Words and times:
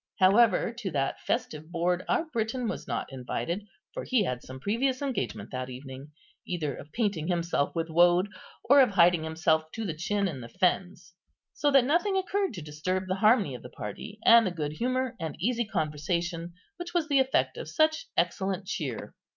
However, 0.17 0.73
to 0.79 0.89
that 0.89 1.19
festive 1.27 1.71
board 1.71 2.03
our 2.09 2.25
Briton 2.25 2.67
was 2.67 2.87
not 2.87 3.13
invited, 3.13 3.67
for 3.93 4.03
he 4.03 4.23
had 4.23 4.41
some 4.41 4.59
previous 4.59 4.99
engagement 4.99 5.51
that 5.51 5.69
evening, 5.69 6.09
either 6.43 6.73
of 6.75 6.91
painting 6.91 7.27
himself 7.27 7.75
with 7.75 7.87
woad, 7.87 8.27
or 8.63 8.81
of 8.81 8.89
hiding 8.89 9.23
himself 9.23 9.71
to 9.73 9.85
the 9.85 9.93
chin 9.93 10.27
in 10.27 10.41
the 10.41 10.49
fens; 10.49 11.13
so 11.53 11.69
that 11.69 11.85
nothing 11.85 12.17
occurred 12.17 12.55
to 12.55 12.63
disturb 12.63 13.03
the 13.07 13.13
harmony 13.21 13.53
of 13.53 13.61
the 13.61 13.69
party, 13.69 14.17
and 14.25 14.47
the 14.47 14.49
good 14.49 14.71
humour 14.71 15.15
and 15.19 15.35
easy 15.39 15.65
conversation 15.65 16.53
which 16.77 16.95
was 16.95 17.07
the 17.07 17.19
effect 17.19 17.55
of 17.55 17.69
such 17.69 18.07
excellent 18.17 18.65
cheer. 18.65 19.13